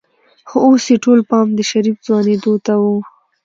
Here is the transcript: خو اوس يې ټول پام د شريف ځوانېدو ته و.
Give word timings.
خو 0.49 0.57
اوس 0.67 0.83
يې 0.91 0.97
ټول 1.03 1.19
پام 1.29 1.47
د 1.53 1.59
شريف 1.71 1.97
ځوانېدو 2.05 2.53
ته 2.65 2.73
و. 2.81 2.83